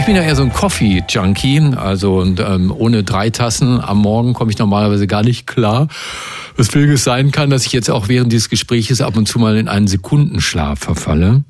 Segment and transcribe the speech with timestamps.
[0.00, 4.32] Ich bin ja eher so ein Coffee-Junkie, also und, ähm, ohne drei Tassen am Morgen
[4.32, 5.88] komme ich normalerweise gar nicht klar.
[6.56, 9.58] Weswegen es sein kann, dass ich jetzt auch während dieses Gespräches ab und zu mal
[9.58, 11.44] in einen Sekundenschlaf verfalle.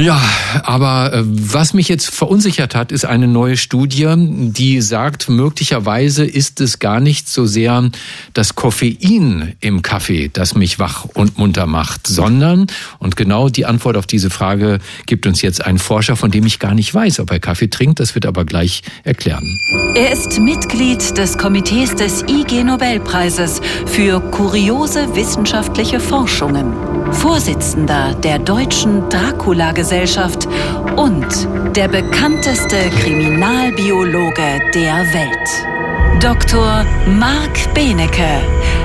[0.00, 0.18] Ja,
[0.62, 6.62] aber äh, was mich jetzt verunsichert hat, ist eine neue Studie, die sagt, möglicherweise ist
[6.62, 7.90] es gar nicht so sehr
[8.32, 13.98] das Koffein im Kaffee, das mich wach und munter macht, sondern, und genau die Antwort
[13.98, 17.30] auf diese Frage gibt uns jetzt ein Forscher, von dem ich gar nicht weiß, ob
[17.30, 19.58] er Kaffee trinkt, das wird aber gleich erklären.
[19.94, 26.72] Er ist Mitglied des Komitees des IG Nobelpreises für kuriose wissenschaftliche Forschungen,
[27.12, 30.48] Vorsitzender der deutschen Dracula-Gesellschaft Gesellschaft
[30.96, 36.22] und der bekannteste Kriminalbiologe der Welt.
[36.22, 36.84] Dr.
[37.18, 38.42] Marc Benecke,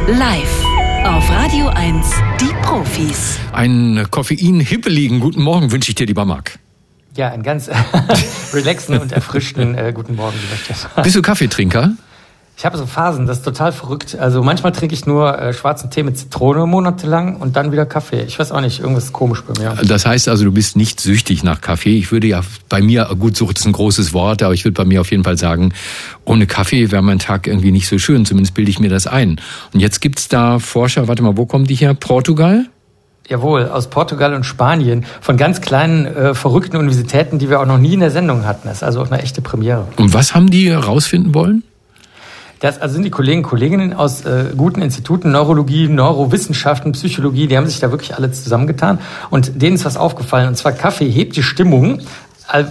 [0.08, 0.64] live
[1.04, 2.08] auf Radio 1,
[2.42, 3.38] die Profis.
[3.54, 6.60] Einen koffein-hippeligen guten Morgen wünsche ich dir, lieber Marc.
[7.16, 7.70] Ja, einen ganz
[8.54, 11.04] relaxen und erfrischten äh, guten Morgen, lieber Stefan.
[11.04, 11.94] Bist du Kaffeetrinker?
[12.58, 14.18] Ich habe so Phasen, das ist total verrückt.
[14.18, 18.24] Also manchmal trinke ich nur äh, schwarzen Tee mit Zitrone monatelang und dann wieder Kaffee.
[18.24, 19.78] Ich weiß auch nicht, irgendwas ist komisch bei mir.
[19.84, 21.98] Das heißt also, du bist nicht süchtig nach Kaffee.
[21.98, 24.86] Ich würde ja bei mir, gut, Sucht ist ein großes Wort, aber ich würde bei
[24.86, 25.74] mir auf jeden Fall sagen,
[26.24, 28.26] ohne Kaffee wäre mein Tag irgendwie nicht so schön.
[28.26, 29.42] Zumindest bilde ich mir das ein.
[29.74, 31.94] Und jetzt gibt's da Forscher, warte mal, wo kommen die her?
[31.94, 32.68] Portugal?
[33.28, 37.80] Jawohl, aus Portugal und Spanien, von ganz kleinen, äh, verrückten Universitäten, die wir auch noch
[37.80, 38.68] nie in der Sendung hatten.
[38.68, 39.88] Das ist also auch eine echte Premiere.
[39.98, 41.64] Und was haben die herausfinden wollen?
[42.60, 47.68] Das also sind die Kollegen Kolleginnen aus äh, guten Instituten, Neurologie, Neurowissenschaften, Psychologie, die haben
[47.68, 50.48] sich da wirklich alle zusammengetan und denen ist was aufgefallen.
[50.48, 52.00] Und zwar Kaffee hebt die Stimmung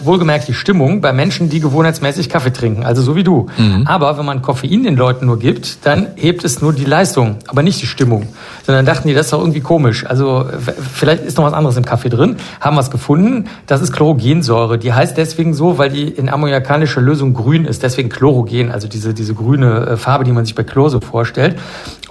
[0.05, 3.47] wohlgemerkt die Stimmung bei Menschen, die gewohnheitsmäßig Kaffee trinken, also so wie du.
[3.59, 3.87] Mhm.
[3.87, 7.63] Aber wenn man Koffein den Leuten nur gibt, dann hebt es nur die Leistung, aber
[7.63, 8.29] nicht die Stimmung.
[8.65, 10.07] Sondern dachten die, das ist doch irgendwie komisch.
[10.07, 10.47] Also
[10.93, 12.37] vielleicht ist noch was anderes im Kaffee drin.
[12.61, 14.79] Haben was gefunden, das ist Chlorogensäure.
[14.79, 19.13] Die heißt deswegen so, weil die in ammoniakanischer Lösung grün ist, deswegen Chlorogen, also diese,
[19.13, 21.59] diese grüne äh, Farbe, die man sich bei Chlor so vorstellt.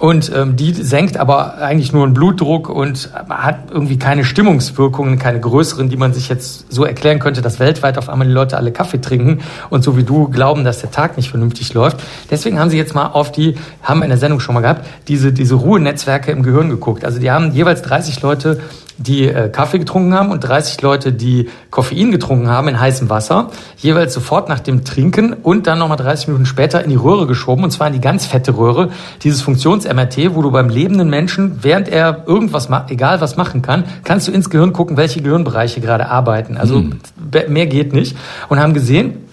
[0.00, 5.38] Und ähm, die senkt aber eigentlich nur einen Blutdruck und hat irgendwie keine Stimmungswirkungen, keine
[5.38, 8.72] größeren, die man sich jetzt so erklären könnte, dass weltweit auf einmal die Leute alle
[8.72, 11.98] Kaffee trinken und so wie du glauben, dass der Tag nicht vernünftig läuft.
[12.28, 15.32] Deswegen haben sie jetzt mal auf die, haben in der Sendung schon mal gehabt, diese,
[15.32, 17.04] diese Ruhenetzwerke im Gehirn geguckt.
[17.04, 18.60] Also die haben jeweils 30 Leute
[18.96, 23.50] die äh, Kaffee getrunken haben und 30 Leute, die Koffein getrunken haben in heißem Wasser,
[23.76, 27.64] jeweils sofort nach dem Trinken und dann nochmal 30 Minuten später in die Röhre geschoben,
[27.64, 28.90] und zwar in die ganz fette Röhre,
[29.22, 34.28] dieses Funktions-MRT, wo du beim lebenden Menschen, während er irgendwas, egal was machen kann, kannst
[34.28, 36.56] du ins Gehirn gucken, welche Gehirnbereiche gerade arbeiten.
[36.56, 37.00] Also mhm.
[37.48, 38.16] mehr geht nicht.
[38.48, 39.24] Und haben gesehen,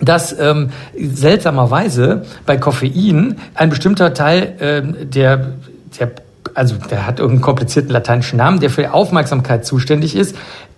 [0.00, 5.52] dass ähm, seltsamerweise bei Koffein ein bestimmter Teil ähm, der,
[5.98, 6.10] der
[6.56, 10.34] also der hat irgendeinen komplizierten lateinischen Namen, der für die Aufmerksamkeit zuständig ist,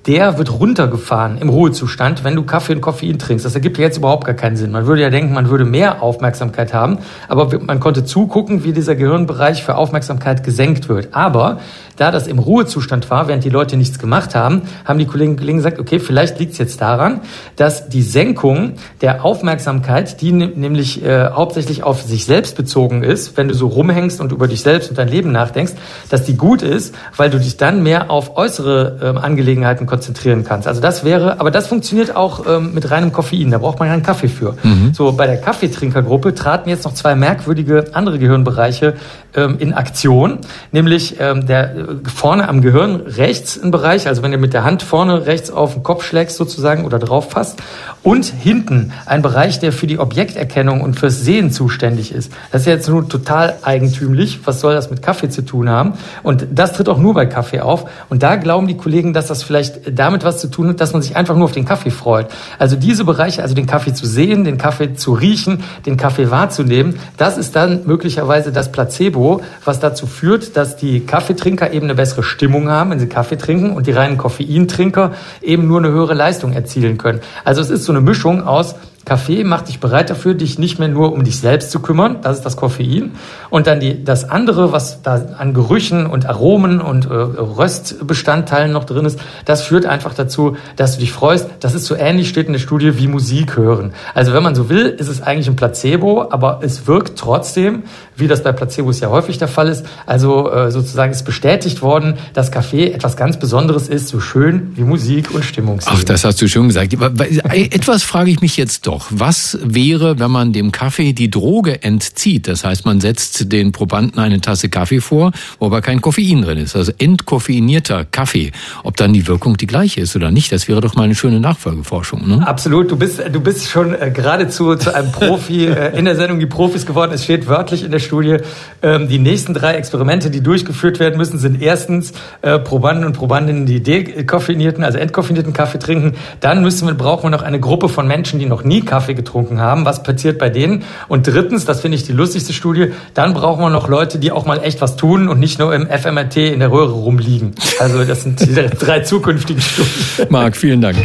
[0.07, 3.45] der wird runtergefahren im Ruhezustand, wenn du Kaffee und Koffein trinkst.
[3.45, 4.71] Das ergibt jetzt überhaupt gar keinen Sinn.
[4.71, 8.95] Man würde ja denken, man würde mehr Aufmerksamkeit haben, aber man konnte zugucken, wie dieser
[8.95, 11.09] Gehirnbereich für Aufmerksamkeit gesenkt wird.
[11.13, 11.61] Aber
[11.97, 15.59] da das im Ruhezustand war, während die Leute nichts gemacht haben, haben die Kollegen, Kollegen
[15.59, 17.21] gesagt, okay, vielleicht liegt es jetzt daran,
[17.57, 23.49] dass die Senkung der Aufmerksamkeit, die nämlich äh, hauptsächlich auf sich selbst bezogen ist, wenn
[23.49, 25.68] du so rumhängst und über dich selbst und dein Leben nachdenkst,
[26.11, 30.69] dass die gut ist, weil du dich dann mehr auf äußere äh, Angelegenheiten konzentrieren kannst.
[30.69, 33.51] Also das wäre, aber das funktioniert auch ähm, mit reinem Koffein.
[33.51, 34.57] Da braucht man ja einen Kaffee für.
[34.63, 34.93] Mhm.
[34.95, 38.95] So bei der Kaffeetrinkergruppe traten jetzt noch zwei merkwürdige andere Gehirnbereiche
[39.35, 40.39] ähm, in Aktion,
[40.73, 44.65] nämlich ähm, der äh, vorne am Gehirn rechts ein Bereich, also wenn du mit der
[44.65, 47.61] Hand vorne rechts auf den Kopf schlägst sozusagen oder drauf fasst,
[48.03, 52.33] und hinten ein Bereich, der für die Objekterkennung und fürs Sehen zuständig ist.
[52.53, 54.41] Das ist jetzt nur total eigentümlich.
[54.45, 55.95] Was soll das mit Kaffee zu tun haben?
[56.23, 57.89] Und das tritt auch nur bei Kaffee auf.
[58.11, 61.01] Und da glauben die Kollegen, dass das vielleicht damit was zu tun hat, dass man
[61.01, 62.27] sich einfach nur auf den Kaffee freut.
[62.59, 66.99] Also diese Bereiche, also den Kaffee zu sehen, den Kaffee zu riechen, den Kaffee wahrzunehmen,
[67.17, 72.23] das ist dann möglicherweise das Placebo, was dazu führt, dass die Kaffeetrinker eben eine bessere
[72.23, 76.53] Stimmung haben, wenn sie Kaffee trinken und die reinen Koffeintrinker eben nur eine höhere Leistung
[76.53, 77.21] erzielen können.
[77.45, 78.75] Also es ist so eine Mischung aus
[79.09, 82.37] Kaffee macht dich bereit dafür, dich nicht mehr nur um dich selbst zu kümmern, das
[82.37, 83.13] ist das Koffein.
[83.49, 88.85] Und dann die, das andere, was da an Gerüchen und Aromen und äh, Röstbestandteilen noch
[88.85, 91.49] drin ist, das führt einfach dazu, dass du dich freust.
[91.61, 93.95] Das ist so ähnlich, steht in der Studie, wie Musik hören.
[94.13, 97.85] Also wenn man so will, ist es eigentlich ein Placebo, aber es wirkt trotzdem,
[98.15, 99.87] wie das bei Placebos ja häufig der Fall ist.
[100.05, 104.83] Also äh, sozusagen ist bestätigt worden, dass Kaffee etwas ganz Besonderes ist, so schön wie
[104.83, 105.81] Musik und Stimmung.
[105.87, 106.93] Ach, das hast du schon gesagt.
[106.93, 111.83] Etwas frage ich mich jetzt doch noch, was wäre, wenn man dem Kaffee die Droge
[111.83, 112.49] entzieht?
[112.49, 115.31] Das heißt, man setzt den Probanden eine Tasse Kaffee vor,
[115.61, 116.75] wo aber kein Koffein drin ist.
[116.75, 118.51] Also entkoffeinierter Kaffee.
[118.83, 121.39] Ob dann die Wirkung die gleiche ist oder nicht, das wäre doch mal eine schöne
[121.39, 122.27] Nachfolgeforschung.
[122.27, 122.47] Ne?
[122.47, 122.91] Absolut.
[122.91, 126.47] Du bist, du bist schon äh, geradezu zu einem Profi äh, in der Sendung Die
[126.47, 127.13] Profis geworden.
[127.15, 128.39] Es steht wörtlich in der Studie,
[128.83, 132.13] ähm, die nächsten drei Experimente, die durchgeführt werden müssen, sind erstens
[132.43, 136.15] äh, Probanden und Probandinnen, die dekoffeinierten, also entkoffinierten Kaffee trinken.
[136.41, 139.61] Dann müssen wir, brauchen wir noch eine Gruppe von Menschen, die noch nie Kaffee getrunken
[139.61, 139.85] haben.
[139.85, 140.83] Was passiert bei denen?
[141.07, 144.47] Und drittens, das finde ich die lustigste Studie, dann brauchen wir noch Leute, die auch
[144.47, 147.55] mal echt was tun und nicht nur im FMRT in der Röhre rumliegen.
[147.79, 149.93] Also das sind die drei zukünftigen Studien.
[150.31, 150.97] Marc, vielen Dank.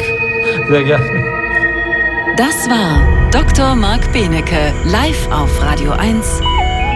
[0.70, 1.06] Sehr gerne.
[2.38, 3.76] Das war Dr.
[3.76, 6.42] Marc Benecke live auf Radio 1.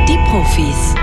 [0.08, 0.96] Die Profis.